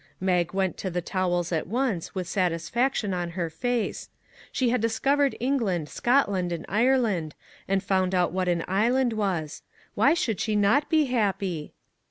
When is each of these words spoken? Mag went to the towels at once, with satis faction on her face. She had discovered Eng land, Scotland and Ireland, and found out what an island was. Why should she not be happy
Mag 0.19 0.51
went 0.51 0.77
to 0.77 0.89
the 0.89 0.99
towels 0.99 1.51
at 1.51 1.67
once, 1.67 2.15
with 2.15 2.27
satis 2.27 2.69
faction 2.69 3.13
on 3.13 3.29
her 3.37 3.51
face. 3.51 4.09
She 4.51 4.69
had 4.69 4.81
discovered 4.81 5.35
Eng 5.39 5.59
land, 5.59 5.89
Scotland 5.89 6.51
and 6.51 6.65
Ireland, 6.67 7.35
and 7.67 7.83
found 7.83 8.15
out 8.15 8.31
what 8.31 8.47
an 8.47 8.65
island 8.67 9.13
was. 9.13 9.61
Why 9.93 10.15
should 10.15 10.39
she 10.39 10.55
not 10.55 10.89
be 10.89 11.05
happy 11.05 11.73